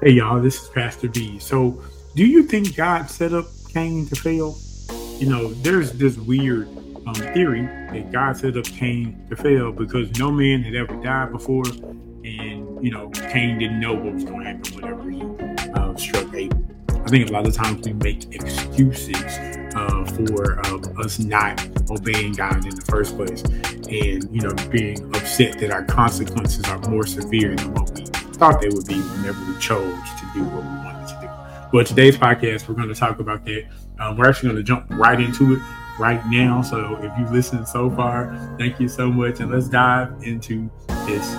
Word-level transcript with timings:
Hey 0.00 0.12
y'all, 0.12 0.40
this 0.40 0.62
is 0.62 0.68
Pastor 0.68 1.08
B. 1.08 1.40
So, 1.40 1.82
do 2.14 2.24
you 2.24 2.44
think 2.44 2.76
God 2.76 3.10
set 3.10 3.32
up 3.32 3.46
Cain 3.72 4.06
to 4.06 4.14
fail? 4.14 4.56
You 5.18 5.28
know, 5.28 5.52
there's 5.54 5.90
this 5.90 6.16
weird 6.16 6.68
um, 7.04 7.14
theory 7.14 7.62
that 7.62 8.12
God 8.12 8.36
set 8.36 8.56
up 8.56 8.64
Cain 8.66 9.26
to 9.28 9.34
fail 9.34 9.72
because 9.72 10.16
no 10.16 10.30
man 10.30 10.62
had 10.62 10.76
ever 10.76 10.94
died 11.02 11.32
before, 11.32 11.64
and 12.22 12.80
you 12.80 12.92
know, 12.92 13.08
Cain 13.08 13.58
didn't 13.58 13.80
know 13.80 13.92
what 13.92 14.14
was 14.14 14.22
going 14.22 14.44
to 14.44 14.46
happen 14.46 14.76
whenever 14.76 15.10
he 15.10 15.20
uh, 15.72 15.96
struck 15.96 16.32
Abel. 16.32 16.64
I 16.90 17.08
think 17.08 17.28
a 17.28 17.32
lot 17.32 17.48
of 17.48 17.54
times 17.54 17.84
we 17.84 17.92
make 17.94 18.32
excuses 18.32 19.16
uh, 19.74 20.04
for 20.14 20.60
uh, 20.64 21.02
us 21.02 21.18
not 21.18 21.60
obeying 21.90 22.34
God 22.34 22.64
in 22.64 22.72
the 22.72 22.86
first 22.88 23.16
place, 23.16 23.42
and 23.42 24.32
you 24.32 24.42
know, 24.42 24.54
being 24.70 25.12
upset 25.16 25.58
that 25.58 25.72
our 25.72 25.84
consequences 25.86 26.64
are 26.66 26.78
more 26.88 27.04
severe 27.04 27.56
than 27.56 27.74
what 27.74 27.90
we 27.98 28.07
thought 28.38 28.60
they 28.60 28.68
would 28.68 28.86
be 28.86 29.00
whenever 29.00 29.44
we 29.44 29.58
chose 29.58 29.98
to 30.18 30.26
do 30.32 30.44
what 30.44 30.62
we 30.62 30.70
wanted 30.84 31.08
to 31.08 31.18
do. 31.20 31.28
But 31.72 31.86
today's 31.86 32.16
podcast, 32.16 32.68
we're 32.68 32.74
going 32.74 32.88
to 32.88 32.94
talk 32.94 33.18
about 33.18 33.44
that. 33.44 33.66
Um, 33.98 34.16
we're 34.16 34.28
actually 34.28 34.50
going 34.50 34.56
to 34.56 34.62
jump 34.62 34.86
right 34.90 35.20
into 35.20 35.54
it 35.54 35.60
right 35.98 36.22
now. 36.28 36.62
So 36.62 36.96
if 37.02 37.12
you've 37.18 37.32
listened 37.32 37.66
so 37.66 37.90
far, 37.90 38.54
thank 38.58 38.78
you 38.80 38.88
so 38.88 39.10
much. 39.10 39.40
And 39.40 39.50
let's 39.50 39.68
dive 39.68 40.12
into 40.22 40.70
this 41.06 41.34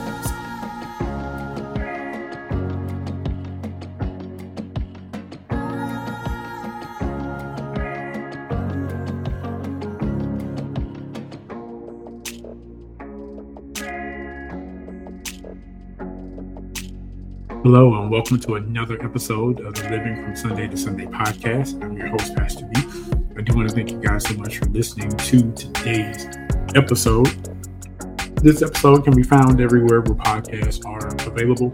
Hello, 17.72 18.02
and 18.02 18.09
welcome 18.09 18.40
to 18.40 18.55
another 18.55 19.00
episode 19.04 19.62
of 19.62 19.76
the 19.76 19.88
Living 19.91 20.16
from 20.16 20.36
Sunday 20.36 20.68
to 20.68 20.76
Sunday 20.76 21.05
podcast. 21.05 21.80
I'm 21.84 21.95
your 21.95 22.08
host, 22.08 22.36
Pastor 22.36 22.66
B. 22.66 22.81
I 23.38 23.44
do 23.44 23.56
want 23.56 23.70
to 23.70 23.75
thank 23.75 23.92
you 23.92 24.00
guys 24.00 24.28
so 24.28 24.34
much 24.34 24.58
for 24.58 24.66
listening 24.70 25.12
to 25.12 25.52
today's 25.52 26.25
episode. 26.73 27.28
This 28.38 28.64
episode 28.64 29.03
can 29.03 29.16
be 29.16 29.22
found 29.22 29.62
everywhere 29.62 30.02
where 30.02 30.17
podcasts 30.17 30.84
are 30.84 31.16
available. 31.28 31.72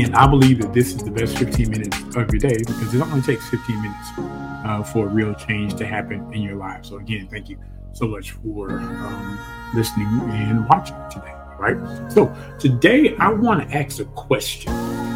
And 0.00 0.14
I 0.14 0.28
believe 0.28 0.62
that 0.62 0.72
this 0.72 0.94
is 0.94 1.02
the 1.02 1.10
best 1.10 1.36
15 1.36 1.68
minutes 1.68 1.98
of 2.14 2.30
your 2.30 2.38
day 2.38 2.56
because 2.56 2.94
it 2.94 3.00
only 3.00 3.22
takes 3.22 3.50
15 3.50 3.82
minutes 3.82 4.08
uh, 4.18 4.84
for 4.84 5.08
real 5.08 5.34
change 5.34 5.74
to 5.78 5.84
happen 5.84 6.32
in 6.32 6.42
your 6.42 6.54
life. 6.54 6.84
So, 6.84 6.98
again, 6.98 7.26
thank 7.28 7.48
you 7.48 7.58
so 7.92 8.06
much 8.06 8.30
for 8.30 8.70
um, 8.70 9.38
listening 9.74 10.06
and 10.06 10.64
watching 10.68 10.94
today 11.10 11.34
right? 11.58 12.12
So 12.12 12.34
today 12.58 13.16
I 13.16 13.30
want 13.30 13.68
to 13.68 13.76
ask 13.76 14.00
a 14.00 14.04
question, 14.04 14.72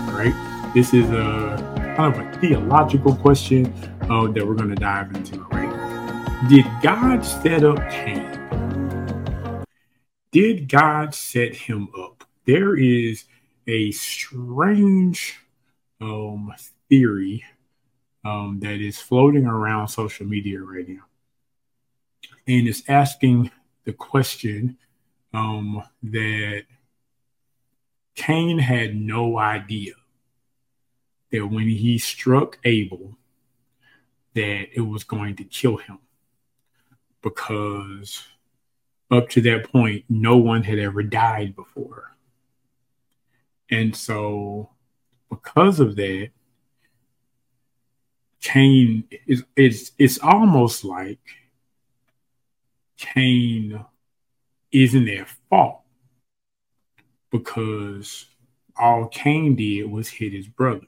right? 0.08 0.70
This 0.74 0.94
is 0.94 1.08
a 1.10 1.56
kind 1.96 2.14
of 2.14 2.20
a 2.20 2.38
theological 2.38 3.14
question 3.16 3.72
uh, 4.02 4.26
that 4.28 4.46
we're 4.46 4.54
going 4.54 4.70
to 4.70 4.74
dive 4.74 5.14
into, 5.14 5.40
right? 5.50 6.48
Did 6.48 6.64
God 6.82 7.24
set 7.24 7.64
up 7.64 7.78
Cain? 7.90 8.40
Did 10.32 10.68
God 10.68 11.14
set 11.14 11.54
him 11.54 11.88
up? 11.98 12.24
There 12.46 12.76
is 12.76 13.24
a 13.66 13.90
strange 13.90 15.38
um, 16.00 16.52
theory 16.88 17.44
um, 18.24 18.60
that 18.60 18.80
is 18.80 18.98
floating 18.98 19.46
around 19.46 19.88
social 19.88 20.26
media 20.26 20.60
right 20.60 20.88
now. 20.88 21.02
And 22.46 22.68
it's 22.68 22.82
asking 22.88 23.50
the 23.84 23.92
question 23.92 24.78
um, 25.32 25.82
that 26.02 26.64
Cain 28.14 28.58
had 28.58 28.96
no 28.96 29.38
idea 29.38 29.92
that 31.30 31.46
when 31.46 31.68
he 31.68 31.98
struck 31.98 32.58
Abel, 32.64 33.16
that 34.34 34.68
it 34.74 34.86
was 34.86 35.04
going 35.04 35.36
to 35.36 35.44
kill 35.44 35.76
him 35.76 35.98
because 37.22 38.24
up 39.10 39.28
to 39.30 39.40
that 39.42 39.70
point, 39.70 40.04
no 40.08 40.36
one 40.36 40.62
had 40.62 40.78
ever 40.78 41.02
died 41.02 41.56
before. 41.56 42.14
And 43.70 43.94
so, 43.94 44.70
because 45.28 45.80
of 45.80 45.96
that, 45.96 46.30
Cain 48.40 49.04
is 49.26 49.44
it's 49.54 49.92
it's 49.98 50.18
almost 50.18 50.84
like 50.84 51.20
Cain 52.96 53.84
isn't 54.72 55.04
their 55.04 55.26
fault 55.48 55.80
because 57.30 58.26
all 58.76 59.06
Cain 59.08 59.56
did 59.56 59.90
was 59.90 60.08
hit 60.08 60.32
his 60.32 60.48
brother. 60.48 60.86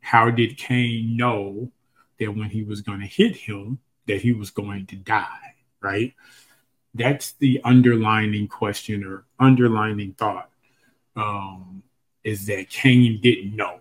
How 0.00 0.30
did 0.30 0.56
Cain 0.56 1.16
know 1.16 1.70
that 2.18 2.34
when 2.34 2.50
he 2.50 2.62
was 2.62 2.80
going 2.80 3.00
to 3.00 3.06
hit 3.06 3.36
him, 3.36 3.78
that 4.06 4.22
he 4.22 4.32
was 4.32 4.50
going 4.50 4.86
to 4.86 4.96
die, 4.96 5.54
right? 5.80 6.14
That's 6.94 7.32
the 7.32 7.60
underlining 7.64 8.48
question 8.48 9.04
or 9.04 9.24
underlining 9.38 10.14
thought 10.14 10.50
um, 11.16 11.82
is 12.24 12.46
that 12.46 12.70
Cain 12.70 13.20
didn't 13.20 13.54
know 13.54 13.80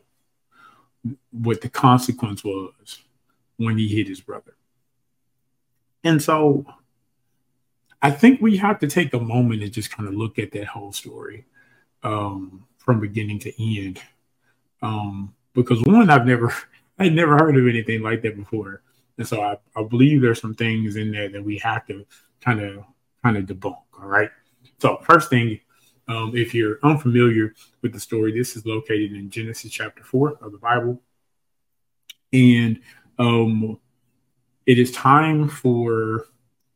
what 1.32 1.62
the 1.62 1.70
consequence 1.70 2.44
was 2.44 3.00
when 3.58 3.78
he 3.78 3.88
hit 3.88 4.08
his 4.08 4.22
brother. 4.22 4.56
And 6.04 6.22
so 6.22 6.66
I 8.06 8.12
think 8.12 8.40
we 8.40 8.56
have 8.58 8.78
to 8.82 8.88
take 8.88 9.16
a 9.16 9.20
moment 9.20 9.64
and 9.64 9.74
just 9.74 9.90
kind 9.90 10.08
of 10.08 10.14
look 10.14 10.38
at 10.38 10.52
that 10.52 10.68
whole 10.68 10.94
story 10.94 11.44
um, 12.04 12.68
from 12.78 13.00
beginning 13.00 13.40
to 13.40 13.80
end. 13.80 14.00
Um, 14.84 15.34
because 15.56 15.82
one, 15.86 16.12
I've 16.12 16.28
never, 16.28 16.54
I'd 17.00 17.14
never 17.16 17.36
heard 17.36 17.58
of 17.58 17.68
anything 17.68 18.04
like 18.04 18.22
that 18.22 18.38
before, 18.38 18.84
and 19.18 19.28
so 19.28 19.42
I, 19.42 19.58
I 19.76 19.82
believe 19.82 20.22
there's 20.22 20.40
some 20.40 20.54
things 20.54 20.98
in 20.98 21.12
there 21.12 21.30
that 21.30 21.44
we 21.44 21.58
have 21.58 21.88
to 21.88 22.06
kind 22.42 22.60
of, 22.60 22.84
kind 23.24 23.38
of 23.38 23.46
debunk. 23.46 23.82
All 24.00 24.08
right. 24.08 24.30
So 24.78 24.98
first 24.98 25.32
thing, 25.32 25.60
um, 26.08 26.34
if 26.36 26.54
you're 26.54 26.78
unfamiliar 26.84 27.56
with 27.82 27.92
the 27.92 28.00
story, 28.00 28.32
this 28.32 28.56
is 28.56 28.68
located 28.68 29.14
in 29.14 29.32
Genesis 29.32 29.72
chapter 29.72 30.04
four 30.04 30.38
of 30.44 30.52
the 30.52 30.60
Bible, 30.60 31.02
and 32.32 32.80
um, 33.18 33.80
it 34.68 34.78
is 34.78 34.92
time 34.92 35.50
for 35.50 36.28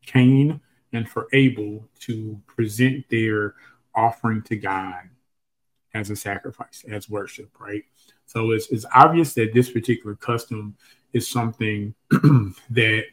Cain 0.08 0.60
and 0.94 1.08
for 1.08 1.28
Abel 1.34 1.88
to 2.02 2.40
present 2.48 3.06
their 3.10 3.56
offering 3.96 4.42
to 4.44 4.56
God 4.56 5.10
as 5.94 6.10
a 6.10 6.16
sacrifice, 6.16 6.84
as 6.90 7.10
worship, 7.10 7.50
right? 7.60 7.84
So 8.26 8.52
it's, 8.52 8.68
it's 8.70 8.86
obvious 8.94 9.34
that 9.34 9.54
this 9.54 9.72
particular 9.72 10.16
custom 10.16 10.76
is 11.14 11.28
something 11.28 11.96
that 12.12 13.04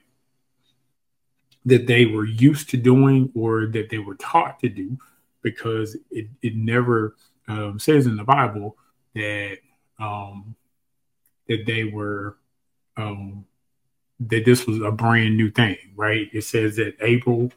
that 1.65 1.89
they 1.89 2.07
were 2.07 2.25
used 2.25 2.71
to 2.71 2.77
doing 2.77 3.29
or 3.35 3.67
that 3.67 3.91
they 3.91 3.99
were 3.99 4.15
taught 4.15 4.61
to 4.61 4.69
do 4.69 4.97
because 5.43 5.97
it, 6.13 6.29
it 6.41 6.55
never 6.55 7.17
um, 7.49 7.77
says 7.79 8.07
in 8.07 8.17
the 8.17 8.23
Bible 8.23 8.77
that 9.15 9.59
um, 9.99 10.55
that 11.49 11.67
they 11.67 11.85
were 11.85 12.37
um, 12.97 13.45
that 14.21 14.45
this 14.45 14.67
was 14.67 14.81
a 14.81 14.91
brand 14.91 15.37
new 15.37 15.51
thing, 15.51 15.77
right? 15.95 16.29
It 16.33 16.43
says 16.43 16.77
that 16.77 16.97
Abel 17.01 17.53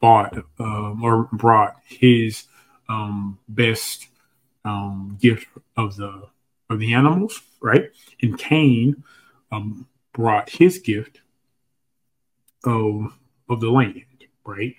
bought 0.00 0.36
um, 0.58 1.02
or 1.02 1.28
brought 1.32 1.76
his 1.84 2.44
um, 2.88 3.38
best 3.48 4.08
um, 4.64 5.18
gift 5.20 5.46
of 5.76 5.96
the 5.96 6.28
of 6.68 6.78
the 6.78 6.94
animals, 6.94 7.40
right? 7.60 7.90
And 8.20 8.38
Cain 8.38 9.04
um, 9.52 9.86
brought 10.12 10.50
his 10.50 10.78
gift 10.78 11.20
of 12.64 13.16
of 13.48 13.60
the 13.60 13.70
land, 13.70 14.02
right? 14.44 14.74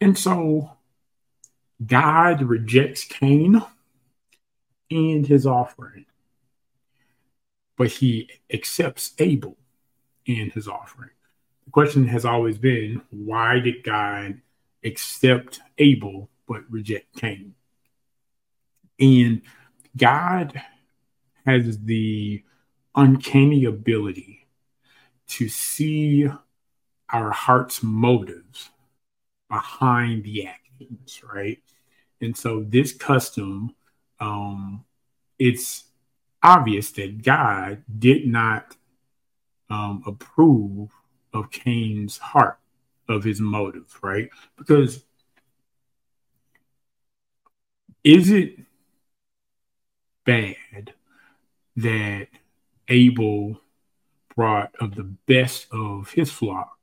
And 0.00 0.18
so 0.18 0.72
God 1.84 2.42
rejects 2.42 3.04
Cain 3.04 3.62
and 4.90 5.26
his 5.26 5.46
offering, 5.46 6.06
but 7.76 7.88
he 7.88 8.28
accepts 8.52 9.12
Abel 9.18 9.56
and 10.26 10.52
his 10.52 10.68
offering. 10.68 11.10
The 11.64 11.70
question 11.70 12.06
has 12.08 12.24
always 12.24 12.58
been 12.58 13.02
why 13.10 13.60
did 13.60 13.84
God 13.84 14.40
accept 14.84 15.60
Abel 15.78 16.28
but 16.46 16.62
reject 16.70 17.16
Cain? 17.16 17.54
And 18.98 19.42
God 19.96 20.60
has 21.46 21.78
the 21.78 22.42
uncanny 22.94 23.64
ability 23.64 24.46
to 25.26 25.48
see 25.48 26.28
our 27.10 27.30
heart's 27.30 27.82
motives 27.82 28.70
behind 29.48 30.24
the 30.24 30.46
actions, 30.46 31.22
right? 31.22 31.60
And 32.20 32.36
so 32.36 32.64
this 32.66 32.92
custom, 32.92 33.74
um, 34.20 34.84
it's 35.38 35.84
obvious 36.42 36.90
that 36.92 37.22
God 37.22 37.82
did 37.98 38.26
not 38.26 38.76
um, 39.72 40.02
approve 40.06 40.90
of 41.32 41.50
Cain's 41.50 42.18
heart, 42.18 42.58
of 43.08 43.24
his 43.24 43.40
motive, 43.40 43.98
right? 44.02 44.28
Because 44.58 45.04
is 48.04 48.30
it 48.30 48.58
bad 50.24 50.92
that 51.76 52.28
Abel 52.88 53.60
brought 54.36 54.74
of 54.78 54.94
the 54.94 55.04
best 55.26 55.68
of 55.72 56.10
his 56.10 56.30
flock, 56.30 56.78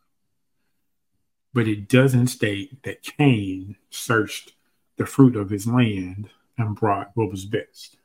but 1.53 1.68
it 1.68 1.88
doesn't 1.88 2.27
state 2.27 2.81
that 2.83 3.03
Cain 3.03 3.75
searched 3.91 4.53
the 4.97 5.06
fruit 5.06 5.36
of 5.36 5.50
his 5.50 5.68
land 5.68 6.30
and 6.57 6.75
brought 6.75 7.12
what 7.13 7.30
was 7.30 7.45
best. 7.45 7.97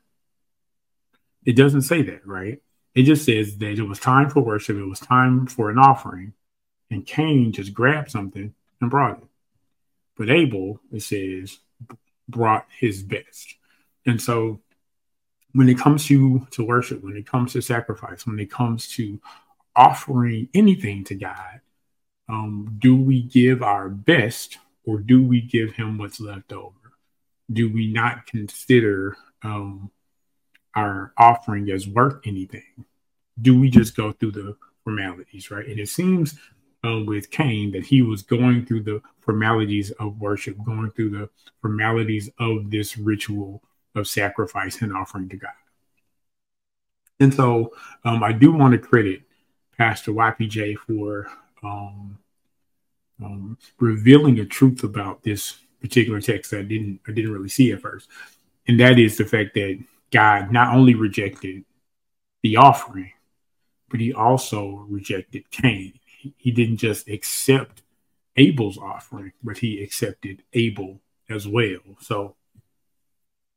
It 1.43 1.55
doesn't 1.55 1.81
say 1.81 2.01
that, 2.03 2.25
right? 2.25 2.61
It 2.95 3.03
just 3.03 3.25
says 3.25 3.57
that 3.57 3.77
it 3.77 3.83
was 3.83 3.99
time 3.99 4.29
for 4.29 4.41
worship, 4.41 4.77
it 4.77 4.85
was 4.85 4.99
time 4.99 5.47
for 5.47 5.69
an 5.69 5.77
offering, 5.77 6.33
and 6.89 7.05
Cain 7.05 7.51
just 7.51 7.73
grabbed 7.73 8.09
something 8.09 8.53
and 8.79 8.89
brought 8.89 9.17
it. 9.17 9.27
But 10.17 10.29
Abel, 10.29 10.79
it 10.91 11.01
says, 11.01 11.59
brought 12.27 12.65
his 12.79 13.03
best. 13.03 13.55
And 14.05 14.21
so 14.21 14.61
when 15.53 15.69
it 15.69 15.77
comes 15.77 16.05
to, 16.07 16.47
to 16.51 16.63
worship, 16.63 17.03
when 17.03 17.17
it 17.17 17.27
comes 17.27 17.53
to 17.53 17.61
sacrifice, 17.61 18.25
when 18.25 18.39
it 18.39 18.51
comes 18.51 18.87
to 18.89 19.19
offering 19.75 20.47
anything 20.53 21.03
to 21.05 21.15
God, 21.15 21.61
um, 22.29 22.77
do 22.79 22.95
we 22.95 23.21
give 23.21 23.61
our 23.61 23.89
best 23.89 24.57
or 24.85 24.99
do 24.99 25.23
we 25.23 25.41
give 25.41 25.73
him 25.73 25.97
what's 25.97 26.19
left 26.19 26.53
over? 26.53 26.75
Do 27.51 27.71
we 27.71 27.91
not 27.91 28.25
consider 28.25 29.17
um, 29.43 29.91
our 30.75 31.13
offering 31.17 31.69
as 31.71 31.87
worth 31.87 32.19
anything? 32.25 32.85
Do 33.41 33.59
we 33.59 33.69
just 33.69 33.95
go 33.95 34.11
through 34.11 34.31
the 34.31 34.55
formalities, 34.83 35.51
right? 35.51 35.67
And 35.67 35.79
it 35.79 35.89
seems 35.89 36.37
um, 36.83 37.05
with 37.05 37.31
Cain 37.31 37.71
that 37.71 37.85
he 37.85 38.01
was 38.01 38.21
going 38.21 38.65
through 38.65 38.83
the 38.83 39.01
formalities 39.19 39.91
of 39.91 40.19
worship, 40.19 40.57
going 40.63 40.91
through 40.91 41.09
the 41.09 41.29
formalities 41.61 42.29
of 42.39 42.69
this 42.69 42.97
ritual 42.97 43.63
of 43.95 44.07
sacrifice 44.07 44.81
and 44.81 44.95
offering 44.95 45.29
to 45.29 45.37
God. 45.37 45.51
And 47.19 47.33
so 47.33 47.73
um, 48.03 48.23
I 48.23 48.31
do 48.33 48.51
want 48.51 48.73
to 48.73 48.77
credit 48.77 49.23
Pastor 49.77 50.11
YPJ 50.11 50.77
for 50.77 51.27
um, 51.63 52.17
um, 53.23 53.57
revealing 53.79 54.39
a 54.39 54.45
truth 54.45 54.83
about 54.83 55.23
this 55.23 55.57
particular 55.81 56.21
text 56.21 56.51
that 56.51 56.59
I 56.59 56.63
didn't 56.63 56.99
I 57.07 57.11
didn't 57.11 57.31
really 57.31 57.49
see 57.49 57.71
at 57.71 57.81
first, 57.81 58.09
and 58.67 58.79
that 58.79 58.99
is 58.99 59.17
the 59.17 59.25
fact 59.25 59.53
that 59.53 59.79
God 60.15 60.51
not 60.51 60.73
only 60.73 60.95
rejected 60.95 61.65
the 62.41 62.55
offering, 62.55 63.11
but 63.89 63.99
He 63.99 64.13
also 64.13 64.85
rejected 64.89 65.51
Cain. 65.51 65.99
He 66.37 66.51
didn't 66.51 66.77
just 66.77 67.09
accept 67.09 67.81
Abel's 68.37 68.77
offering, 68.77 69.33
but 69.43 69.57
He 69.57 69.83
accepted 69.83 70.43
Abel 70.53 71.01
as 71.29 71.45
well. 71.45 71.81
So, 71.99 72.35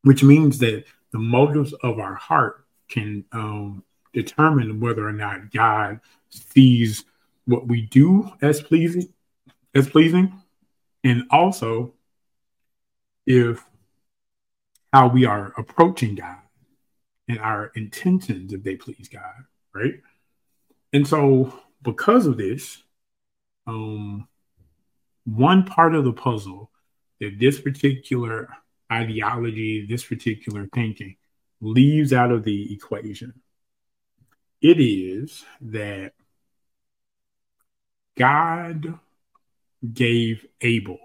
which 0.03 0.25
means 0.25 0.59
that 0.59 0.85
the 1.13 1.19
motives 1.19 1.73
of 1.75 2.01
our 2.01 2.17
heart 2.17 2.65
can 2.89 3.25
um, 3.31 3.85
determine 4.13 4.81
whether 4.81 5.07
or 5.07 5.13
not 5.13 5.53
God 5.53 6.01
sees 6.31 7.05
what 7.47 7.69
we 7.69 7.83
do 7.83 8.31
as 8.43 8.61
pleasing 8.61 9.13
as 9.75 9.89
pleasing 9.89 10.33
and 11.05 11.23
also 11.31 11.95
if 13.27 13.65
how 14.93 15.09
we 15.09 15.25
are 15.25 15.53
approaching 15.57 16.15
God 16.15 16.38
and 17.29 17.39
our 17.39 17.71
intentions 17.75 18.53
if 18.53 18.63
they 18.63 18.77
please 18.77 19.09
God, 19.09 19.45
right? 19.75 20.01
And 20.93 21.07
so 21.07 21.53
because 21.83 22.27
of 22.27 22.37
this, 22.37 22.83
um 23.67 24.27
one 25.25 25.65
part 25.65 25.95
of 25.95 26.05
the 26.05 26.13
puzzle 26.13 26.71
that 27.21 27.39
this 27.39 27.61
particular 27.61 28.49
ideology, 28.91 29.87
this 29.87 30.05
particular 30.05 30.69
thinking 30.75 31.17
leaves 31.61 32.13
out 32.13 32.31
of 32.33 32.45
the 32.45 32.73
equation. 32.73 33.35
It 34.63 34.81
is 34.81 35.45
that 35.61 36.15
God 38.17 38.99
gave 39.93 40.47
Abel 40.61 40.99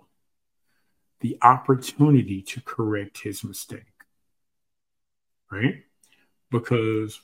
the 1.19 1.37
opportunity 1.41 2.41
to 2.41 2.61
correct 2.61 3.19
his 3.19 3.43
mistake. 3.43 3.85
Right? 5.51 5.83
Because 6.53 7.19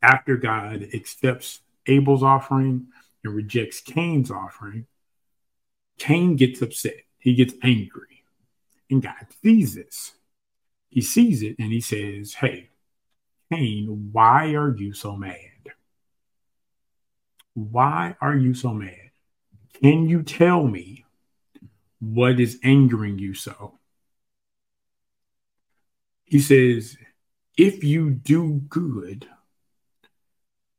after 0.00 0.36
God 0.36 0.86
accepts 0.94 1.60
Abel's 1.86 2.22
offering 2.22 2.86
and 3.24 3.34
rejects 3.34 3.80
Cain's 3.80 4.30
offering, 4.30 4.86
Cain 5.98 6.36
gets 6.36 6.62
upset. 6.62 7.00
He 7.18 7.34
gets 7.34 7.54
angry. 7.64 8.22
And 8.88 9.02
God 9.02 9.26
sees 9.42 9.74
this. 9.74 10.12
He 10.88 11.00
sees 11.00 11.42
it 11.42 11.56
and 11.58 11.72
he 11.72 11.80
says, 11.80 12.34
Hey, 12.34 12.70
Cain, 13.52 14.10
why 14.12 14.54
are 14.54 14.74
you 14.74 14.92
so 14.92 15.16
mad? 15.16 15.34
Why 17.54 18.14
are 18.20 18.36
you 18.36 18.54
so 18.54 18.72
mad? 18.72 19.10
Can 19.82 20.08
you 20.08 20.22
tell 20.22 20.64
me 20.64 21.04
what 21.98 22.38
is 22.38 22.60
angering 22.62 23.18
you 23.18 23.34
so? 23.34 23.80
He 26.24 26.38
says, 26.38 26.96
If 27.56 27.82
you 27.82 28.10
do 28.10 28.60
good, 28.68 29.26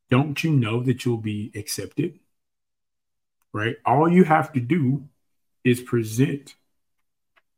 don't 0.10 0.44
you 0.44 0.52
know 0.52 0.84
that 0.84 1.06
you'll 1.06 1.18
be 1.18 1.52
accepted? 1.56 2.20
Right? 3.52 3.78
All 3.86 4.08
you 4.10 4.24
have 4.24 4.54
to 4.54 4.60
do 4.60 5.08
is 5.64 5.82
present 5.82 6.56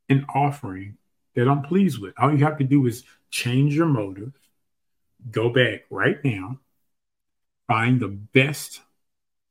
an 0.08 0.26
offering 0.34 0.98
that 1.36 1.48
I'm 1.48 1.62
pleased 1.62 2.00
with. 2.00 2.14
All 2.18 2.32
you 2.32 2.44
have 2.46 2.58
to 2.58 2.64
do 2.64 2.88
is 2.88 3.04
change 3.30 3.76
your 3.76 3.86
motive, 3.88 4.34
go 5.30 5.50
back 5.50 5.82
right 5.90 6.24
now, 6.24 6.60
find 7.68 8.00
the 8.00 8.08
best, 8.08 8.82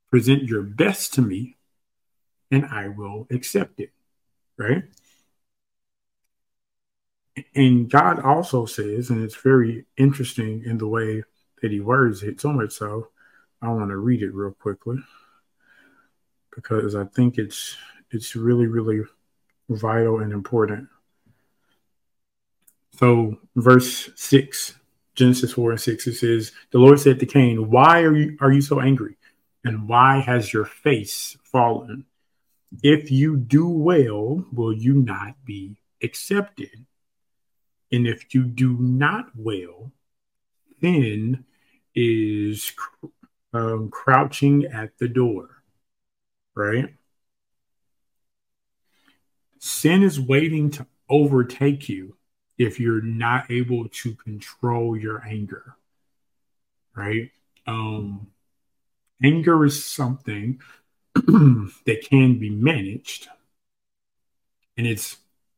present 0.09 0.43
your 0.43 0.63
best 0.63 1.13
to 1.13 1.21
me, 1.21 1.55
and 2.51 2.65
I 2.65 2.87
will 2.87 3.27
accept 3.29 3.79
it. 3.79 3.91
Right? 4.57 4.83
And 7.55 7.89
God 7.89 8.19
also 8.19 8.65
says, 8.65 9.09
and 9.09 9.23
it's 9.23 9.35
very 9.35 9.85
interesting 9.97 10.63
in 10.65 10.77
the 10.77 10.87
way 10.87 11.23
that 11.61 11.71
he 11.71 11.79
words 11.79 12.23
it, 12.23 12.39
so 12.39 12.53
much 12.53 12.71
so, 12.71 13.09
I 13.61 13.69
want 13.69 13.89
to 13.89 13.97
read 13.97 14.21
it 14.21 14.33
real 14.33 14.51
quickly 14.51 14.97
because 16.55 16.95
I 16.95 17.05
think 17.05 17.37
it's 17.37 17.75
it's 18.11 18.35
really, 18.35 18.65
really 18.65 19.01
vital 19.69 20.19
and 20.19 20.33
important. 20.33 20.87
So, 22.97 23.37
verse 23.55 24.09
6, 24.15 24.75
Genesis 25.15 25.53
4 25.53 25.71
and 25.71 25.81
6, 25.81 26.07
it 26.07 26.15
says, 26.15 26.51
The 26.71 26.79
Lord 26.79 26.99
said 26.99 27.19
to 27.19 27.25
Cain, 27.25 27.69
Why 27.69 28.01
are 28.01 28.15
you 28.15 28.37
are 28.41 28.51
you 28.51 28.61
so 28.61 28.79
angry? 28.79 29.17
And 29.63 29.87
why 29.87 30.19
has 30.19 30.53
your 30.53 30.65
face 30.65 31.37
fallen? 31.43 32.05
If 32.81 33.11
you 33.11 33.35
do 33.35 33.67
well, 33.67 34.45
will 34.53 34.73
you 34.73 34.93
not 34.93 35.35
be 35.43 35.77
accepted? 36.01 36.85
And 37.91 38.07
if 38.07 38.33
you 38.33 38.43
do 38.43 38.77
not 38.79 39.29
well, 39.35 39.91
sin 40.81 41.45
is 41.95 42.71
um, 43.53 43.89
crouching 43.89 44.65
at 44.65 44.97
the 44.97 45.07
door, 45.07 45.63
right? 46.55 46.93
Sin 49.59 50.03
is 50.03 50.19
waiting 50.19 50.69
to 50.71 50.85
overtake 51.09 51.89
you 51.89 52.15
if 52.57 52.79
you're 52.79 53.01
not 53.01 53.49
able 53.49 53.87
to 53.89 54.13
control 54.15 54.95
your 54.95 55.25
anger, 55.25 55.75
right? 56.95 57.31
Um, 57.65 58.27
anger 59.23 59.65
is 59.65 59.83
something 59.83 60.61
that 61.15 62.01
can 62.09 62.37
be 62.37 62.49
managed. 62.49 63.27
And 64.77 64.85
it's 64.85 65.17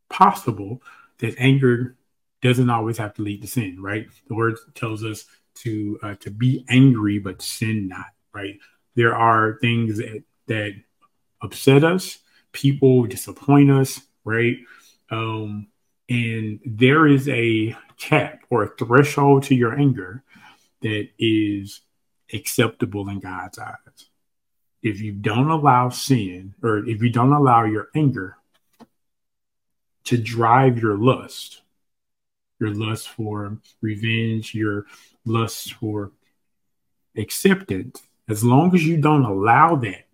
possible 0.09 0.81
that 1.19 1.35
anger 1.37 1.95
doesn't 2.41 2.69
always 2.69 2.97
have 2.97 3.13
to 3.15 3.21
lead 3.21 3.41
to 3.41 3.47
sin, 3.47 3.81
right? 3.81 4.07
The 4.27 4.35
word 4.35 4.57
tells 4.75 5.03
us 5.03 5.25
to 5.55 5.99
uh, 6.01 6.15
to 6.21 6.31
be 6.31 6.65
angry 6.69 7.19
but 7.19 7.41
sin 7.41 7.87
not, 7.87 8.07
right? 8.33 8.57
There 8.95 9.15
are 9.15 9.57
things 9.61 9.97
that 9.97 10.23
that 10.47 10.73
upset 11.41 11.83
us, 11.83 12.19
people 12.51 13.05
disappoint 13.05 13.71
us, 13.71 14.01
right? 14.23 14.57
Um, 15.09 15.67
and 16.09 16.59
there 16.65 17.07
is 17.07 17.29
a 17.29 17.75
cap 17.97 18.43
or 18.49 18.63
a 18.63 18.75
threshold 18.75 19.43
to 19.43 19.55
your 19.55 19.77
anger 19.77 20.23
that 20.81 21.09
is 21.19 21.81
acceptable 22.33 23.07
in 23.09 23.19
God's 23.19 23.59
eyes 23.59 24.09
if 24.81 24.99
you 24.99 25.11
don't 25.11 25.49
allow 25.49 25.89
sin 25.89 26.55
or 26.63 26.79
if 26.87 27.01
you 27.01 27.09
don't 27.09 27.33
allow 27.33 27.65
your 27.65 27.89
anger 27.95 28.37
to 30.05 30.17
drive 30.17 30.81
your 30.81 30.97
lust, 30.97 31.61
your 32.61 32.73
lust 32.73 33.09
for 33.09 33.57
revenge, 33.81 34.53
your 34.53 34.85
lust 35.25 35.73
for 35.73 36.11
acceptance, 37.17 38.01
as 38.29 38.43
long 38.43 38.73
as 38.73 38.85
you 38.85 38.97
don't 38.97 39.25
allow 39.25 39.75
that 39.75 40.05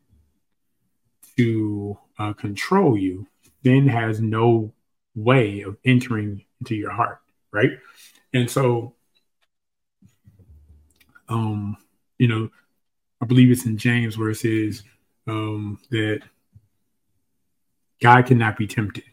to 1.35 1.97
uh, 2.17 2.33
control 2.33 2.97
you, 2.97 3.27
then 3.63 3.87
has 3.87 4.19
no 4.21 4.73
way 5.13 5.61
of 5.61 5.77
entering 5.85 6.43
into 6.59 6.75
your 6.75 6.91
heart, 6.91 7.19
right? 7.51 7.71
And 8.33 8.49
so, 8.49 8.95
um, 11.29 11.77
you 12.17 12.27
know, 12.27 12.49
I 13.21 13.25
believe 13.25 13.51
it's 13.51 13.65
in 13.65 13.77
James 13.77 14.17
where 14.17 14.29
it 14.29 14.35
says 14.35 14.83
um, 15.27 15.79
that 15.91 16.21
God 18.01 18.25
cannot 18.25 18.57
be 18.57 18.67
tempted, 18.67 19.03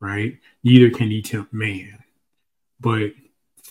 right? 0.00 0.38
Neither 0.62 0.90
can 0.90 1.10
he 1.10 1.22
tempt 1.22 1.52
man. 1.52 1.95
But 2.80 3.12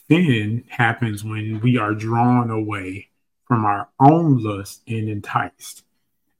sin 0.07 0.65
happens 0.67 1.23
when 1.23 1.61
we 1.61 1.77
are 1.77 1.93
drawn 1.93 2.49
away 2.49 3.09
from 3.47 3.65
our 3.65 3.89
own 3.99 4.41
lust 4.41 4.81
and 4.87 5.09
enticed. 5.09 5.83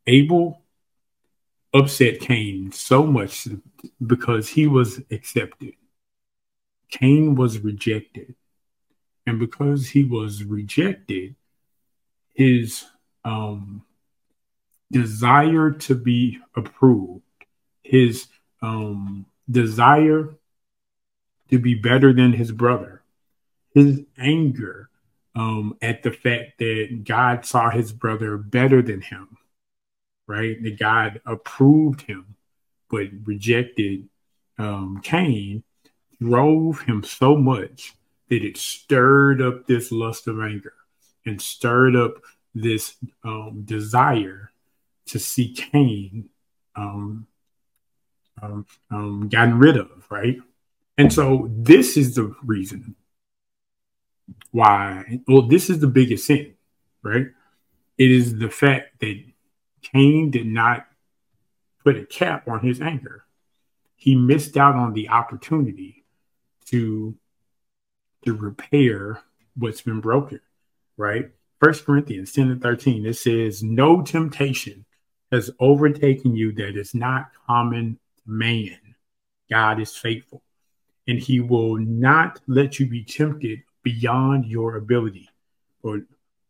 Abel 0.07 0.62
upset 1.74 2.19
Cain 2.19 2.72
so 2.72 3.05
much 3.05 3.48
because 4.05 4.50
he 4.50 4.67
was 4.67 5.01
accepted. 5.12 5.74
Cain 6.89 7.36
was 7.36 7.60
rejected. 7.60 8.36
And 9.27 9.39
because 9.39 9.88
he 9.89 10.03
was 10.03 10.43
rejected, 10.43 11.36
his 12.34 12.86
um, 13.24 13.84
desire 14.91 15.72
to 15.72 15.95
be 15.95 16.39
approved, 16.55 17.24
his 17.84 18.27
um, 18.62 19.25
desire 19.50 20.36
to 21.55 21.62
be 21.62 21.74
better 21.74 22.12
than 22.13 22.33
his 22.33 22.51
brother, 22.51 23.01
his 23.74 24.01
anger 24.17 24.89
um, 25.35 25.77
at 25.81 26.03
the 26.03 26.12
fact 26.12 26.59
that 26.59 27.03
God 27.03 27.45
saw 27.45 27.69
his 27.69 27.91
brother 27.91 28.38
better 28.38 28.81
than 28.81 29.01
him, 29.01 29.38
right? 30.27 30.62
That 30.62 30.77
God 30.77 31.21
approved 31.25 32.01
him 32.01 32.35
but 32.89 33.07
rejected 33.24 34.07
um, 34.57 35.01
Cain, 35.03 35.63
drove 36.21 36.81
him 36.81 37.03
so 37.03 37.35
much 37.35 37.93
that 38.29 38.43
it 38.43 38.57
stirred 38.57 39.41
up 39.41 39.65
this 39.65 39.91
lust 39.91 40.27
of 40.27 40.39
anger 40.39 40.74
and 41.25 41.41
stirred 41.41 41.95
up 41.95 42.15
this 42.53 42.95
um, 43.24 43.63
desire 43.65 44.51
to 45.07 45.19
see 45.19 45.53
Cain 45.53 46.29
um, 46.75 47.27
um, 48.41 48.65
um, 48.91 49.29
gotten 49.29 49.57
rid 49.57 49.77
of, 49.77 49.89
right? 50.09 50.38
And 50.97 51.11
so 51.11 51.49
this 51.51 51.97
is 51.97 52.15
the 52.15 52.33
reason 52.43 52.95
why. 54.51 55.19
Well, 55.27 55.47
this 55.47 55.69
is 55.69 55.79
the 55.79 55.87
biggest 55.87 56.25
sin, 56.25 56.53
right? 57.03 57.27
It 57.97 58.11
is 58.11 58.37
the 58.37 58.49
fact 58.49 58.99
that 58.99 59.23
Cain 59.81 60.31
did 60.31 60.47
not 60.47 60.87
put 61.83 61.97
a 61.97 62.05
cap 62.05 62.47
on 62.47 62.61
his 62.61 62.81
anger. 62.81 63.25
He 63.95 64.15
missed 64.15 64.57
out 64.57 64.75
on 64.75 64.93
the 64.93 65.09
opportunity 65.09 66.05
to 66.65 67.15
to 68.25 68.33
repair 68.33 69.21
what's 69.55 69.81
been 69.81 70.01
broken, 70.01 70.41
right? 70.97 71.29
First 71.61 71.85
Corinthians 71.85 72.31
10 72.33 72.51
and 72.51 72.61
13, 72.61 73.05
it 73.05 73.13
says, 73.13 73.63
No 73.63 74.01
temptation 74.01 74.85
has 75.31 75.51
overtaken 75.59 76.35
you 76.35 76.51
that 76.53 76.75
is 76.75 76.93
not 76.93 77.29
common 77.47 77.99
to 78.17 78.23
man. 78.25 78.79
God 79.49 79.79
is 79.79 79.95
faithful, 79.95 80.41
and 81.07 81.19
he 81.19 81.39
will 81.39 81.77
not 81.77 82.39
let 82.47 82.79
you 82.79 82.88
be 82.88 83.03
tempted 83.03 83.62
beyond 83.83 84.45
your 84.45 84.77
ability. 84.77 85.29
But 85.83 86.01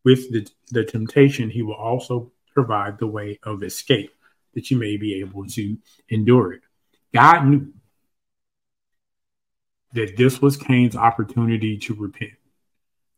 with 0.04 0.32
the, 0.32 0.48
the 0.72 0.86
temptation, 0.86 1.50
he 1.50 1.62
will 1.62 1.74
also 1.76 2.32
provide 2.54 2.98
the 2.98 3.08
way 3.08 3.40
of 3.44 3.64
escape 3.64 4.12
that 4.54 4.72
you 4.72 4.78
may 4.78 4.96
be 4.96 5.20
able 5.20 5.46
to 5.46 5.78
endure 6.10 6.54
it. 6.54 6.62
God 7.14 7.46
knew 7.46 7.74
that 9.94 10.18
this 10.18 10.42
was 10.42 10.58
Cain's 10.58 10.96
opportunity 10.96 11.78
to 11.78 11.94
repent. 11.94 12.34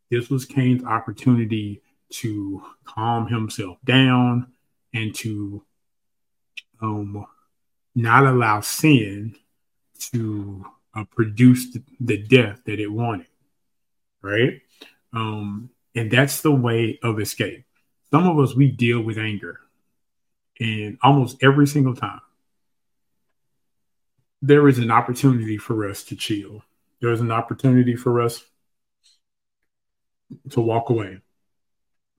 This 0.10 0.29
was 0.29 0.46
Cain's 0.46 0.84
opportunity 0.84 1.82
to 2.10 2.63
calm 2.86 3.27
himself 3.27 3.77
down 3.84 4.48
and 4.94 5.13
to 5.15 5.63
um, 6.82 7.25
not 7.96 8.25
allow 8.25 8.62
sin 8.62 9.36
to 10.13 10.65
uh, 10.98 11.04
produce 11.06 11.72
the, 11.74 11.84
the 12.00 12.18
death 12.18 12.62
that 12.66 12.80
it 12.80 12.92
wanted. 12.92 13.27
Right? 14.22 14.62
Um, 15.13 15.70
and 15.96 16.12
that's 16.12 16.42
the 16.42 16.51
way 16.51 17.00
of 17.04 17.20
escape. 17.20 17.66
Some 18.12 18.27
of 18.27 18.39
us, 18.39 18.56
we 18.56 18.72
deal 18.72 19.01
with 19.01 19.18
anger. 19.18 19.60
And 20.60 20.98
almost 21.04 21.44
every 21.44 21.68
single 21.68 21.96
time, 21.96 22.22
there 24.42 24.68
is 24.68 24.80
an 24.80 24.92
opportunity 24.92 25.58
for 25.58 25.88
us 25.88 26.04
to 26.06 26.16
chill. 26.16 26.63
There's 27.01 27.22
an 27.22 27.32
opportunity 27.32 27.96
for 27.96 28.22
us 28.22 28.44
to 30.51 30.62
walk 30.62 30.89
away. 30.89 31.20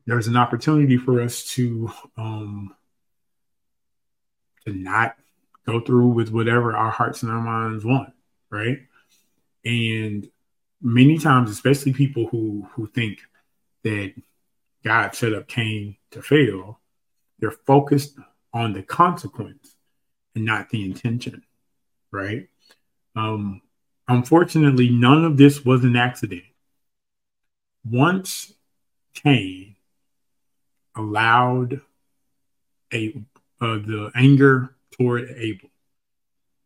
There's 0.07 0.29
an 0.29 0.37
opportunity 0.37 0.97
for 0.97 1.21
us 1.21 1.45
to 1.55 1.91
um, 2.17 2.75
to 4.65 4.73
not 4.73 5.17
go 5.67 5.81
through 5.81 6.09
with 6.09 6.31
whatever 6.31 6.77
our 6.77 6.91
hearts 6.91 7.23
and 7.23 7.31
our 7.31 7.41
minds 7.41 7.85
want, 7.85 8.13
right? 8.51 8.79
And 9.65 10.29
many 10.81 11.19
times, 11.19 11.51
especially 11.51 11.93
people 11.93 12.29
who 12.29 12.67
who 12.73 12.87
think 12.87 13.19
that 13.85 14.15
God 14.85 15.15
set 15.15 15.33
up 15.33 15.49
Cain 15.49 15.97
to 16.13 16.23
fail, 16.23 16.81
they're 17.39 17.51
focused 17.51 18.17
on 18.53 18.73
the 18.73 18.83
consequence 18.83 19.77
and 20.35 20.45
not 20.45 20.71
the 20.71 20.85
intention, 20.85 21.43
right? 22.11 22.49
Um, 23.17 23.63
unfortunately, 24.07 24.89
none 24.89 25.25
of 25.25 25.37
this 25.37 25.65
was 25.65 25.85
an 25.85 25.97
accident. 25.97 26.45
Once 27.85 28.53
Cain 29.15 29.77
allowed 30.95 31.81
a 32.93 33.15
uh, 33.61 33.79
the 33.79 34.11
anger 34.15 34.75
toward 34.93 35.31
Abel 35.37 35.69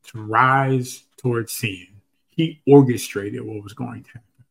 to 0.08 0.22
rise 0.22 1.04
towards 1.23 1.52
sin, 1.52 1.87
he 2.29 2.62
orchestrated 2.67 3.43
what 3.43 3.62
was 3.62 3.73
going 3.73 4.02
to 4.05 4.09
happen. 4.11 4.45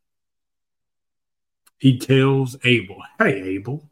He 1.77 1.97
tells 1.97 2.55
Abel, 2.63 3.01
Hey, 3.17 3.41
Abel, 3.41 3.89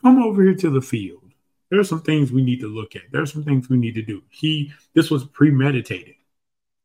come 0.00 0.22
over 0.22 0.42
here 0.42 0.54
to 0.54 0.70
the 0.70 0.80
field. 0.80 1.22
There 1.70 1.78
are 1.78 1.84
some 1.84 2.02
things 2.02 2.32
we 2.32 2.42
need 2.42 2.60
to 2.60 2.68
look 2.68 2.96
at. 2.96 3.02
There 3.12 3.22
are 3.22 3.26
some 3.26 3.44
things 3.44 3.68
we 3.68 3.76
need 3.76 3.94
to 3.94 4.02
do. 4.02 4.22
He, 4.30 4.72
this 4.94 5.10
was 5.10 5.24
premeditated, 5.24 6.16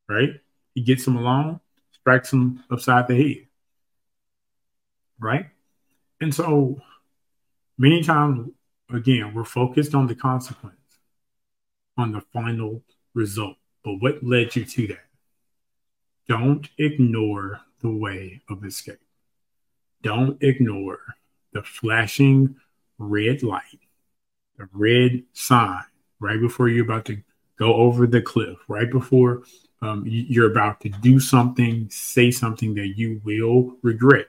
right? 0.07 0.41
He 0.75 0.81
gets 0.81 1.07
him 1.07 1.15
along, 1.15 1.61
strikes 1.91 2.31
him 2.31 2.63
upside 2.69 3.07
the 3.07 3.15
head, 3.15 3.47
right? 5.19 5.47
And 6.21 6.35
so 6.35 6.81
many 7.77 8.03
times, 8.03 8.51
again, 8.93 9.33
we're 9.33 9.43
focused 9.43 9.95
on 9.95 10.07
the 10.07 10.15
consequence, 10.15 10.75
on 11.97 12.11
the 12.11 12.21
final 12.21 12.83
result. 13.13 13.57
But 13.85 14.01
what 14.01 14.23
led 14.23 14.55
you 14.55 14.65
to 14.65 14.87
that? 14.87 15.05
Don't 16.27 16.67
ignore 16.77 17.61
the 17.81 17.91
way 17.91 18.41
of 18.49 18.65
escape. 18.65 18.99
Don't 20.01 20.41
ignore 20.43 20.99
the 21.53 21.63
flashing 21.63 22.55
red 22.97 23.43
light, 23.43 23.79
the 24.57 24.67
red 24.73 25.23
sign 25.33 25.83
right 26.19 26.39
before 26.39 26.67
you're 26.67 26.83
about 26.83 27.05
to 27.05 27.21
go 27.57 27.75
over 27.75 28.07
the 28.07 28.21
cliff, 28.21 28.57
right 28.67 28.91
before 28.91 29.43
um, 29.81 30.03
you're 30.05 30.51
about 30.51 30.81
to 30.81 30.89
do 30.89 31.19
something, 31.19 31.87
say 31.89 32.31
something 32.31 32.73
that 32.75 32.97
you 32.97 33.21
will 33.23 33.77
regret 33.83 34.27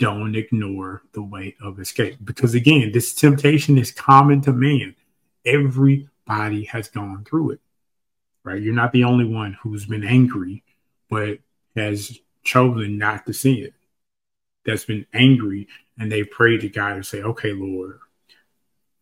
don't 0.00 0.34
ignore 0.34 1.02
the 1.12 1.22
way 1.22 1.54
of 1.62 1.78
escape. 1.78 2.16
Because 2.24 2.54
again, 2.54 2.90
this 2.92 3.14
temptation 3.14 3.78
is 3.78 3.92
common 3.92 4.40
to 4.40 4.52
man. 4.52 4.96
Everybody 5.44 6.64
has 6.64 6.88
gone 6.88 7.24
through 7.24 7.50
it, 7.50 7.60
right? 8.44 8.60
You're 8.60 8.74
not 8.74 8.92
the 8.92 9.04
only 9.04 9.24
one 9.24 9.56
who's 9.62 9.86
been 9.86 10.04
angry, 10.04 10.62
but 11.08 11.38
has 11.76 12.18
chosen 12.42 12.98
not 12.98 13.26
to 13.26 13.32
see 13.32 13.62
it. 13.62 13.74
That's 14.64 14.84
been 14.84 15.06
angry 15.12 15.68
and 15.98 16.10
they 16.10 16.24
prayed 16.24 16.60
to 16.62 16.68
God 16.68 16.92
and 16.92 17.06
say, 17.06 17.22
okay, 17.22 17.52
Lord, 17.52 17.98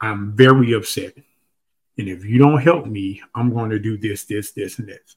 I'm 0.01 0.33
very 0.37 0.73
upset. 0.73 1.15
And 1.97 2.09
if 2.09 2.25
you 2.25 2.39
don't 2.39 2.63
help 2.63 2.87
me, 2.87 3.23
I'm 3.35 3.53
going 3.53 3.71
to 3.71 3.79
do 3.79 3.97
this, 3.97 4.25
this, 4.25 4.53
this, 4.53 4.79
and 4.79 4.89
this. 4.89 5.17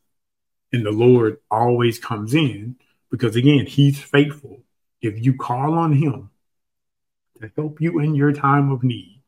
And 0.74 0.86
the 0.86 0.92
Lord 0.92 1.38
always 1.50 2.00
comes 2.00 2.34
in 2.34 2.78
because, 3.12 3.36
again, 3.36 3.66
He's 3.68 4.00
faithful 4.00 4.64
if 5.02 5.24
you 5.24 5.36
call 5.36 5.74
on 5.74 5.94
him 5.94 6.30
to 7.42 7.52
help 7.56 7.82
you 7.82 8.00
in 8.00 8.16
your 8.16 8.32
time 8.32 8.72
of 8.72 8.84
need, 8.84 9.22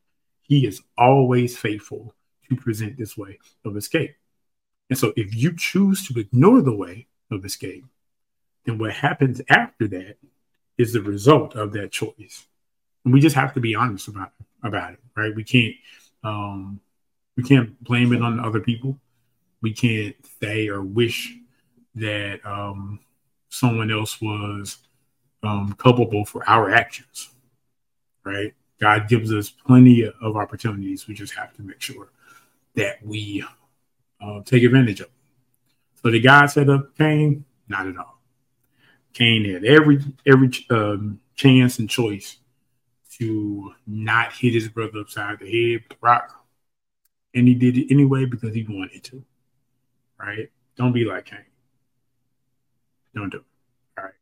he 0.44 0.66
is 0.66 0.82
always 0.98 1.58
faithful 1.58 2.14
to 2.50 2.56
present 2.56 2.98
this 2.98 3.18
way 3.18 3.40
of 3.66 3.76
escape. 3.76 4.16
And 4.90 4.98
so 4.98 5.14
if 5.16 5.36
you 5.36 5.56
choose 5.56 6.08
to 6.08 6.20
ignore 6.20 6.62
the 6.62 6.76
way 6.76 7.08
of 7.32 7.46
escape, 7.46 7.86
then 8.66 8.78
what 8.78 8.94
happens 8.94 9.42
after 9.50 9.88
that 9.88 10.18
is 10.78 10.94
the 10.94 11.02
result 11.02 11.56
of 11.56 11.74
that 11.74 11.92
choice. 11.92 12.46
And 13.04 13.14
we 13.14 13.20
just 13.20 13.36
have 13.36 13.54
to 13.54 13.60
be 13.60 13.76
honest 13.76 14.08
about 14.08 14.32
about 14.64 14.94
it, 14.94 15.00
right? 15.16 15.36
We 15.36 15.44
can't 15.44 15.76
um, 16.24 16.80
we 17.36 17.44
can't 17.44 17.82
blame 17.84 18.14
it 18.14 18.22
on 18.22 18.40
other 18.40 18.60
people. 18.60 19.00
We 19.62 19.74
can't 19.74 20.16
say 20.42 20.68
or 20.68 20.82
wish 20.82 21.34
that 21.96 22.46
um, 22.46 23.00
someone 23.50 23.92
else 23.92 24.22
was 24.22 24.78
um, 25.44 25.74
culpable 25.78 26.26
for 26.26 26.48
our 26.50 26.72
actions, 26.72 27.30
right? 28.24 28.54
God 28.80 29.08
gives 29.08 29.34
us 29.34 29.50
plenty 29.50 30.06
of 30.06 30.36
opportunities. 30.36 31.08
We 31.08 31.14
just 31.14 31.36
have 31.36 31.54
to 31.56 31.62
make 31.62 31.82
sure 31.82 32.12
that 32.76 33.06
we 33.06 33.44
uh, 34.24 34.42
take 34.44 34.64
advantage 34.64 35.02
of. 35.02 35.10
So 36.02 36.10
did 36.10 36.22
God 36.22 36.48
set 36.48 36.70
up 36.70 36.98
Cain? 36.98 37.46
Not 37.68 37.88
at 37.88 37.98
all. 37.98 38.20
Cain 39.14 39.46
had 39.46 39.64
every 39.64 40.00
every 40.26 40.52
um, 40.70 41.20
chance 41.36 41.80
and 41.80 41.90
choice 41.90 42.38
to 43.18 43.74
not 43.86 44.34
hit 44.34 44.54
his 44.54 44.68
brother 44.68 45.00
upside 45.00 45.40
the 45.40 45.46
head 45.46 45.82
with 45.82 45.90
the 45.90 45.96
rock, 46.02 46.46
and 47.36 47.48
he 47.48 47.54
did 47.54 47.78
it 47.78 47.92
anyway 47.92 48.26
because 48.26 48.54
he 48.54 48.66
wanted 48.68 49.04
to. 49.04 49.24
Right? 50.20 50.50
Don't 50.78 50.94
be 50.94 51.06
like 51.06 51.26
Cain. 51.26 51.46
Don't 53.16 53.30
do 53.30 53.38
it. 53.38 53.44
All 53.98 54.06
right. 54.06 54.14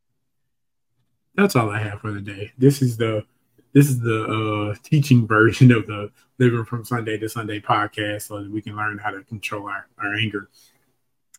That's 1.36 1.55
all 1.55 1.70
I 1.70 1.79
have 1.79 2.01
for 2.01 2.12
the 2.12 2.22
day. 2.22 2.51
This 2.58 2.81
is 2.81 2.98
the 2.98 3.25
this 3.74 3.88
is 3.88 4.00
the 4.00 4.24
uh, 4.25 4.75
teaching 4.84 5.28
version 5.28 5.72
of 5.72 5.88
the 5.88 6.12
Living 6.38 6.66
from 6.66 6.84
Sunday 6.84 7.18
to 7.20 7.30
Sunday 7.30 7.60
podcast 7.60 8.24
so 8.24 8.42
that 8.42 8.51
we 8.51 8.62
can 8.62 8.75
learn 8.75 8.98
how 8.98 9.12
to 9.12 9.24
control 9.24 9.68
our, 9.68 9.88
our 10.00 10.16
anger. 10.16 10.50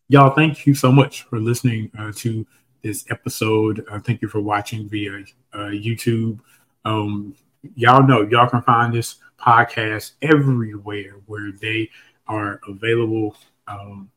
Y'all, 0.09 0.35
thank 0.35 0.67
you 0.67 0.75
so 0.75 0.93
much 0.93 1.23
for 1.25 1.41
listening 1.41 1.91
uh, 1.99 2.13
to 2.17 2.47
this 2.83 3.05
episode. 3.11 3.85
Uh, 3.91 3.99
thank 3.99 4.23
you 4.23 4.29
for 4.29 4.41
watching 4.41 4.89
via 4.89 5.25
uh, 5.53 5.71
YouTube. 5.71 6.39
Um, 6.85 7.35
y'all 7.75 8.07
know 8.07 8.23
y'all 8.23 8.49
can 8.49 8.63
find 8.63 8.95
this 8.95 9.17
podcast 9.41 10.13
everywhere 10.23 11.15
where 11.27 11.53
they 11.61 11.91
are 12.29 12.61
available. 12.69 13.37
Um, 13.67 14.11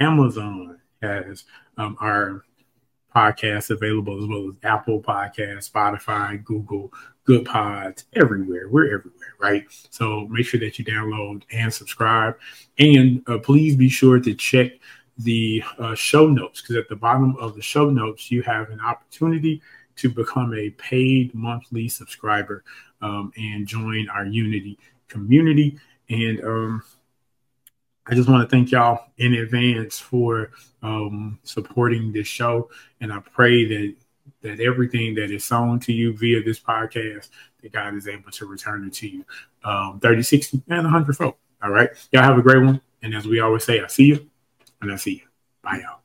Amazon 0.00 0.80
has 1.02 1.44
um, 1.76 1.96
our 2.00 2.44
podcast 3.14 3.70
available 3.70 4.22
as 4.22 4.28
well 4.28 4.48
as 4.48 4.54
Apple 4.62 5.02
Podcast, 5.02 5.70
Spotify, 5.70 6.42
Google, 6.44 6.92
Goodpods, 7.26 8.04
everywhere. 8.14 8.68
We're 8.68 8.86
everywhere, 8.86 9.34
right? 9.40 9.64
So 9.90 10.26
make 10.28 10.46
sure 10.46 10.60
that 10.60 10.78
you 10.78 10.84
download 10.84 11.42
and 11.52 11.72
subscribe. 11.72 12.36
And 12.78 13.22
uh, 13.28 13.38
please 13.38 13.76
be 13.76 13.88
sure 13.88 14.18
to 14.18 14.34
check 14.34 14.72
the 15.18 15.62
uh, 15.78 15.94
show 15.94 16.26
notes 16.26 16.60
because 16.60 16.76
at 16.76 16.88
the 16.88 16.96
bottom 16.96 17.36
of 17.38 17.54
the 17.54 17.62
show 17.62 17.90
notes, 17.90 18.30
you 18.30 18.42
have 18.42 18.70
an 18.70 18.80
opportunity 18.80 19.62
to 19.96 20.08
become 20.08 20.54
a 20.54 20.70
paid 20.70 21.34
monthly 21.34 21.88
subscriber 21.88 22.64
um, 23.02 23.32
and 23.36 23.66
join 23.66 24.08
our 24.08 24.26
Unity 24.26 24.78
community. 25.08 25.78
And 26.08 26.42
um, 26.42 26.82
I 28.06 28.14
just 28.14 28.28
want 28.28 28.48
to 28.48 28.54
thank 28.54 28.70
y'all 28.70 29.06
in 29.18 29.34
advance 29.34 29.98
for 29.98 30.50
um, 30.82 31.38
supporting 31.44 32.12
this 32.12 32.26
show. 32.26 32.70
And 33.00 33.12
I 33.12 33.20
pray 33.20 33.64
that 33.66 33.94
that 34.42 34.60
everything 34.60 35.14
that 35.14 35.30
is 35.30 35.44
sown 35.44 35.78
to 35.80 35.92
you 35.92 36.16
via 36.16 36.42
this 36.42 36.58
podcast, 36.58 37.28
that 37.62 37.72
God 37.72 37.94
is 37.94 38.08
able 38.08 38.30
to 38.32 38.46
return 38.46 38.84
it 38.86 38.92
to 38.94 39.08
you 39.08 39.24
um, 39.64 40.00
30, 40.00 40.22
60, 40.22 40.62
and 40.68 40.84
100 40.84 41.16
fold. 41.16 41.34
All 41.62 41.70
right. 41.70 41.90
Y'all 42.10 42.22
have 42.22 42.38
a 42.38 42.42
great 42.42 42.62
one. 42.62 42.80
And 43.02 43.14
as 43.14 43.26
we 43.26 43.40
always 43.40 43.64
say, 43.64 43.80
I 43.80 43.86
see 43.86 44.06
you 44.06 44.28
and 44.80 44.92
I 44.92 44.96
see 44.96 45.14
you. 45.14 45.22
Bye, 45.62 45.82
y'all. 45.82 45.98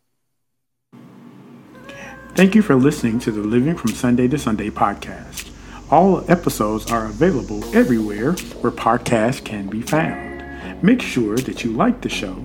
Thank 2.36 2.54
you 2.54 2.62
for 2.62 2.76
listening 2.76 3.18
to 3.20 3.32
the 3.32 3.42
Living 3.42 3.76
from 3.76 3.92
Sunday 3.92 4.28
to 4.28 4.38
Sunday 4.38 4.70
podcast. 4.70 5.52
All 5.90 6.30
episodes 6.30 6.92
are 6.92 7.06
available 7.06 7.64
everywhere 7.76 8.34
where 8.34 8.72
podcasts 8.72 9.44
can 9.44 9.68
be 9.68 9.82
found. 9.82 10.27
Make 10.84 11.02
sure 11.02 11.38
that 11.38 11.64
you 11.64 11.72
like 11.72 12.02
the 12.02 12.10
show, 12.10 12.36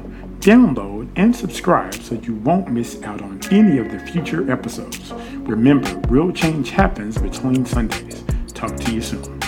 download, 0.41 1.11
and 1.17 1.37
subscribe 1.37 1.93
so 1.95 2.15
you 2.15 2.37
won't 2.37 2.71
miss 2.71 3.03
out 3.03 3.21
on 3.21 3.39
any 3.51 3.77
of 3.77 3.91
the 3.91 3.99
future 3.99 4.51
episodes. 4.51 5.12
Remember, 5.41 5.95
real 6.09 6.33
change 6.33 6.71
happens 6.71 7.19
between 7.19 7.67
Sundays. 7.67 8.25
Talk 8.55 8.75
to 8.77 8.95
you 8.95 9.03
soon. 9.03 9.41